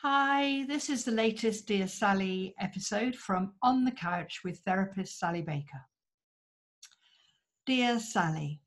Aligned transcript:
Hi, 0.00 0.66
this 0.66 0.90
is 0.90 1.04
the 1.04 1.12
latest 1.12 1.66
Dear 1.66 1.88
Sally 1.88 2.54
episode 2.60 3.16
from 3.16 3.54
On 3.62 3.86
the 3.86 3.90
Couch 3.90 4.40
with 4.44 4.58
therapist 4.58 5.18
Sally 5.18 5.40
Baker. 5.40 5.86
Dear 7.64 7.98
Sally, 7.98 8.60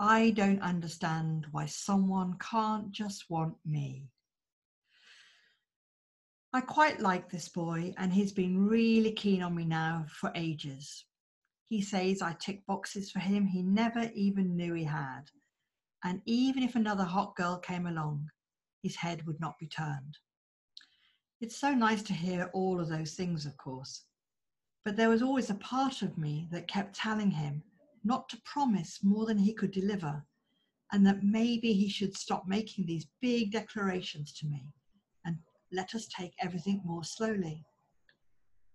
I 0.00 0.30
don't 0.30 0.60
understand 0.60 1.46
why 1.52 1.66
someone 1.66 2.34
can't 2.40 2.90
just 2.90 3.30
want 3.30 3.54
me. 3.64 4.08
I 6.54 6.60
quite 6.60 7.00
like 7.00 7.28
this 7.28 7.48
boy, 7.48 7.94
and 7.96 8.12
he's 8.12 8.30
been 8.30 8.68
really 8.68 9.10
keen 9.10 9.42
on 9.42 9.56
me 9.56 9.64
now 9.64 10.06
for 10.08 10.30
ages. 10.36 11.04
He 11.64 11.82
says 11.82 12.22
I 12.22 12.34
tick 12.34 12.64
boxes 12.64 13.10
for 13.10 13.18
him 13.18 13.44
he 13.44 13.60
never 13.60 14.08
even 14.14 14.56
knew 14.56 14.72
he 14.74 14.84
had. 14.84 15.22
And 16.04 16.22
even 16.26 16.62
if 16.62 16.76
another 16.76 17.02
hot 17.02 17.34
girl 17.34 17.58
came 17.58 17.88
along, 17.88 18.30
his 18.84 18.94
head 18.94 19.26
would 19.26 19.40
not 19.40 19.58
be 19.58 19.66
turned. 19.66 20.16
It's 21.40 21.56
so 21.56 21.74
nice 21.74 22.04
to 22.04 22.12
hear 22.12 22.52
all 22.54 22.80
of 22.80 22.88
those 22.88 23.14
things, 23.14 23.46
of 23.46 23.56
course. 23.56 24.04
But 24.84 24.94
there 24.94 25.08
was 25.08 25.22
always 25.22 25.50
a 25.50 25.56
part 25.56 26.02
of 26.02 26.16
me 26.16 26.46
that 26.52 26.68
kept 26.68 26.94
telling 26.94 27.32
him 27.32 27.64
not 28.04 28.28
to 28.28 28.40
promise 28.44 29.00
more 29.02 29.26
than 29.26 29.38
he 29.38 29.54
could 29.54 29.72
deliver, 29.72 30.24
and 30.92 31.04
that 31.04 31.24
maybe 31.24 31.72
he 31.72 31.88
should 31.88 32.16
stop 32.16 32.46
making 32.46 32.86
these 32.86 33.08
big 33.20 33.50
declarations 33.50 34.32
to 34.34 34.46
me 34.46 34.72
let 35.74 35.94
us 35.94 36.06
take 36.06 36.32
everything 36.40 36.80
more 36.84 37.04
slowly. 37.04 37.64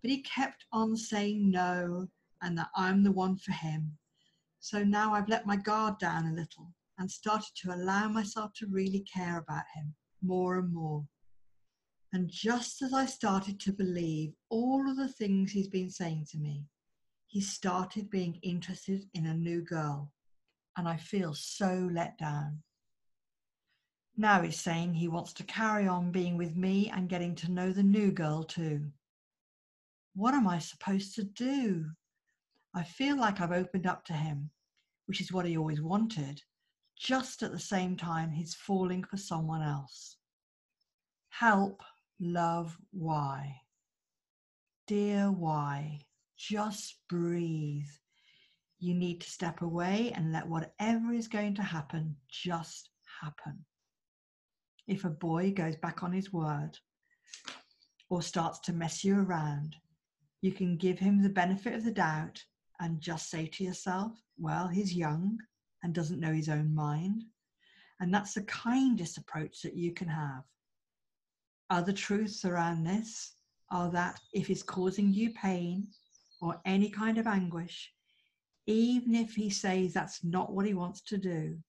But 0.01 0.11
he 0.11 0.21
kept 0.21 0.65
on 0.71 0.95
saying 0.95 1.51
no 1.51 2.07
and 2.41 2.57
that 2.57 2.69
I'm 2.75 3.03
the 3.03 3.11
one 3.11 3.37
for 3.37 3.51
him. 3.51 3.97
So 4.59 4.83
now 4.83 5.13
I've 5.13 5.29
let 5.29 5.45
my 5.45 5.55
guard 5.55 5.99
down 5.99 6.27
a 6.27 6.33
little 6.33 6.73
and 6.97 7.09
started 7.09 7.51
to 7.63 7.73
allow 7.73 8.07
myself 8.09 8.51
to 8.55 8.67
really 8.67 9.05
care 9.13 9.37
about 9.37 9.63
him 9.75 9.95
more 10.21 10.59
and 10.59 10.73
more. 10.73 11.05
And 12.11 12.29
just 12.29 12.81
as 12.81 12.93
I 12.93 13.05
started 13.05 13.59
to 13.61 13.71
believe 13.71 14.33
all 14.49 14.89
of 14.89 14.97
the 14.97 15.07
things 15.07 15.51
he's 15.51 15.69
been 15.69 15.89
saying 15.89 16.27
to 16.31 16.37
me, 16.37 16.65
he 17.27 17.39
started 17.39 18.09
being 18.09 18.39
interested 18.41 19.03
in 19.13 19.27
a 19.27 19.33
new 19.33 19.61
girl. 19.61 20.11
And 20.75 20.87
I 20.87 20.97
feel 20.97 21.33
so 21.33 21.89
let 21.93 22.17
down. 22.17 22.63
Now 24.19 24.41
he's 24.41 24.59
saying 24.59 24.95
he 24.95 25.07
wants 25.07 25.31
to 25.35 25.45
carry 25.45 25.87
on 25.87 26.11
being 26.11 26.35
with 26.35 26.57
me 26.57 26.89
and 26.89 27.07
getting 27.07 27.35
to 27.35 27.49
know 27.49 27.71
the 27.71 27.81
new 27.81 28.11
girl 28.11 28.43
too. 28.43 28.91
What 30.13 30.33
am 30.33 30.45
I 30.45 30.59
supposed 30.59 31.15
to 31.15 31.23
do? 31.23 31.85
I 32.75 32.83
feel 32.83 33.17
like 33.17 33.39
I've 33.39 33.53
opened 33.53 33.87
up 33.87 34.03
to 34.07 34.13
him, 34.13 34.49
which 35.05 35.21
is 35.21 35.31
what 35.31 35.45
he 35.45 35.57
always 35.57 35.81
wanted, 35.81 36.41
just 36.97 37.43
at 37.43 37.53
the 37.53 37.59
same 37.59 37.95
time 37.95 38.29
he's 38.29 38.53
falling 38.53 39.05
for 39.05 39.15
someone 39.15 39.61
else. 39.61 40.17
Help 41.29 41.81
love 42.19 42.77
why. 42.91 43.55
Dear 44.85 45.31
why, 45.31 46.01
just 46.35 46.97
breathe. 47.07 47.87
You 48.79 48.95
need 48.95 49.21
to 49.21 49.29
step 49.29 49.61
away 49.61 50.11
and 50.13 50.33
let 50.33 50.45
whatever 50.45 51.13
is 51.13 51.29
going 51.29 51.55
to 51.55 51.63
happen 51.63 52.17
just 52.27 52.89
happen. 53.21 53.63
If 54.89 55.05
a 55.05 55.09
boy 55.09 55.51
goes 55.51 55.75
back 55.75 56.01
on 56.01 56.11
his 56.11 56.33
word 56.33 56.71
or 58.09 58.23
starts 58.23 58.57
to 58.61 58.73
mess 58.73 59.03
you 59.03 59.19
around, 59.19 59.75
you 60.41 60.51
can 60.51 60.77
give 60.77 60.97
him 60.97 61.21
the 61.21 61.29
benefit 61.29 61.75
of 61.75 61.85
the 61.85 61.91
doubt 61.91 62.43
and 62.79 62.99
just 62.99 63.29
say 63.29 63.45
to 63.45 63.63
yourself, 63.63 64.13
well, 64.39 64.67
he's 64.67 64.95
young 64.95 65.37
and 65.83 65.93
doesn't 65.93 66.19
know 66.19 66.33
his 66.33 66.49
own 66.49 66.73
mind. 66.73 67.23
And 67.99 68.11
that's 68.11 68.33
the 68.33 68.41
kindest 68.43 69.19
approach 69.19 69.61
that 69.61 69.75
you 69.75 69.93
can 69.93 70.07
have. 70.07 70.41
Other 71.69 71.93
truths 71.93 72.43
around 72.43 72.83
this 72.83 73.35
are 73.69 73.91
that 73.91 74.19
if 74.33 74.49
it's 74.49 74.63
causing 74.63 75.13
you 75.13 75.29
pain 75.33 75.87
or 76.41 76.59
any 76.65 76.89
kind 76.89 77.19
of 77.19 77.27
anguish, 77.27 77.93
even 78.65 79.13
if 79.13 79.35
he 79.35 79.51
says 79.51 79.93
that's 79.93 80.23
not 80.23 80.51
what 80.51 80.65
he 80.65 80.73
wants 80.73 81.01
to 81.01 81.17
do, 81.19 81.59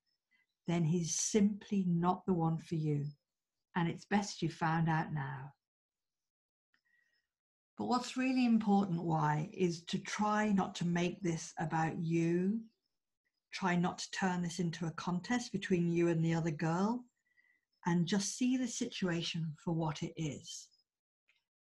then 0.70 0.84
he's 0.84 1.14
simply 1.14 1.84
not 1.88 2.24
the 2.26 2.34
one 2.34 2.58
for 2.58 2.76
you. 2.76 3.06
And 3.76 3.88
it's 3.88 4.04
best 4.04 4.42
you 4.42 4.48
found 4.48 4.88
out 4.88 5.12
now. 5.12 5.52
But 7.78 7.86
what's 7.86 8.16
really 8.16 8.44
important, 8.44 9.02
why, 9.02 9.48
is 9.52 9.82
to 9.84 9.98
try 9.98 10.52
not 10.52 10.74
to 10.76 10.86
make 10.86 11.22
this 11.22 11.52
about 11.58 11.98
you. 11.98 12.60
Try 13.52 13.74
not 13.74 13.98
to 13.98 14.10
turn 14.10 14.42
this 14.42 14.58
into 14.58 14.86
a 14.86 14.92
contest 14.92 15.50
between 15.50 15.90
you 15.90 16.08
and 16.08 16.24
the 16.24 16.34
other 16.34 16.50
girl 16.50 17.04
and 17.86 18.06
just 18.06 18.36
see 18.36 18.56
the 18.56 18.68
situation 18.68 19.54
for 19.64 19.72
what 19.72 20.02
it 20.02 20.12
is. 20.16 20.68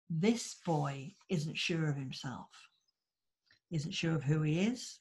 This 0.10 0.56
boy 0.66 1.14
isn't 1.30 1.58
sure 1.58 1.90
of 1.90 1.98
himself, 1.98 2.48
isn't 3.72 3.92
sure 3.92 4.16
of 4.16 4.24
who 4.24 4.42
he 4.42 4.62
is, 4.62 5.00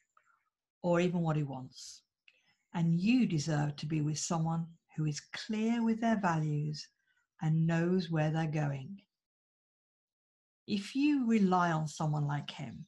or 0.82 1.00
even 1.00 1.20
what 1.20 1.36
he 1.36 1.44
wants. 1.44 2.02
And 2.76 3.00
you 3.00 3.26
deserve 3.26 3.74
to 3.76 3.86
be 3.86 4.00
with 4.00 4.18
someone 4.18 4.66
who 4.96 5.06
is 5.06 5.20
clear 5.32 5.82
with 5.82 6.00
their 6.00 6.20
values 6.20 6.86
and 7.42 7.66
knows 7.66 8.08
where 8.08 8.30
they're 8.30 8.46
going. 8.46 9.00
If 10.68 10.94
you 10.94 11.26
rely 11.26 11.72
on 11.72 11.88
someone 11.88 12.28
like 12.28 12.52
him 12.52 12.86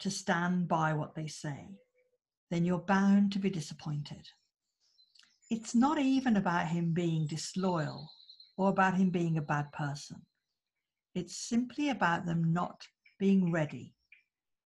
to 0.00 0.10
stand 0.10 0.68
by 0.68 0.92
what 0.92 1.14
they 1.14 1.26
say, 1.26 1.78
then 2.50 2.66
you're 2.66 2.78
bound 2.78 3.32
to 3.32 3.38
be 3.38 3.48
disappointed 3.48 4.28
it's 5.50 5.74
not 5.74 5.98
even 5.98 6.36
about 6.36 6.68
him 6.68 6.92
being 6.92 7.26
disloyal 7.26 8.08
or 8.56 8.68
about 8.68 8.96
him 8.96 9.10
being 9.10 9.36
a 9.36 9.42
bad 9.42 9.70
person. 9.72 10.22
It's 11.14 11.36
simply 11.36 11.90
about 11.90 12.24
them 12.24 12.52
not 12.52 12.86
being 13.18 13.50
ready. 13.50 13.92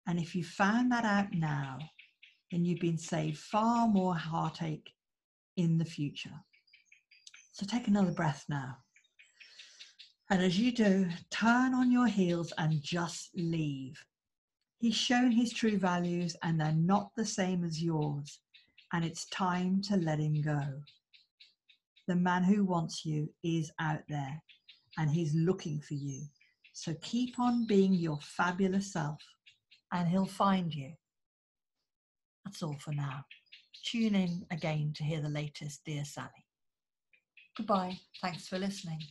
And 0.07 0.17
if 0.17 0.35
you 0.35 0.43
found 0.45 0.91
that 0.93 1.03
out 1.03 1.33
now, 1.33 1.79
then 2.51 2.65
you've 2.65 2.79
been 2.79 2.97
saved 2.97 3.37
far 3.37 3.87
more 3.87 4.15
heartache 4.15 4.91
in 5.57 5.77
the 5.77 5.85
future. 5.85 6.43
So 7.51 7.65
take 7.65 7.87
another 7.87 8.11
breath 8.11 8.45
now. 8.49 8.77
And 10.29 10.41
as 10.41 10.59
you 10.59 10.71
do, 10.71 11.07
turn 11.31 11.73
on 11.73 11.91
your 11.91 12.07
heels 12.07 12.53
and 12.57 12.81
just 12.81 13.31
leave. 13.35 14.01
He's 14.79 14.95
shown 14.95 15.31
his 15.31 15.51
true 15.51 15.77
values, 15.77 16.35
and 16.43 16.59
they're 16.59 16.71
not 16.71 17.09
the 17.17 17.25
same 17.25 17.63
as 17.65 17.83
yours 17.83 18.39
and 18.93 19.05
it's 19.05 19.25
time 19.25 19.81
to 19.83 19.97
let 19.97 20.19
him 20.19 20.41
go. 20.41 20.61
The 22.07 22.15
man 22.15 22.43
who 22.43 22.65
wants 22.65 23.05
you 23.05 23.29
is 23.43 23.71
out 23.79 24.01
there 24.09 24.41
and 24.97 25.09
he's 25.09 25.33
looking 25.35 25.79
for 25.79 25.93
you. 25.93 26.23
So 26.73 26.95
keep 27.01 27.39
on 27.39 27.67
being 27.67 27.93
your 27.93 28.19
fabulous 28.21 28.93
self 28.93 29.21
and 29.91 30.07
he'll 30.07 30.25
find 30.25 30.73
you. 30.73 30.91
That's 32.49 32.63
all 32.63 32.77
for 32.79 32.93
now. 32.93 33.25
Tune 33.83 34.15
in 34.15 34.43
again 34.49 34.91
to 34.95 35.03
hear 35.03 35.21
the 35.21 35.29
latest 35.29 35.85
Dear 35.85 36.03
Sally. 36.03 36.29
Goodbye. 37.55 37.99
Thanks 38.23 38.47
for 38.47 38.57
listening. 38.57 39.01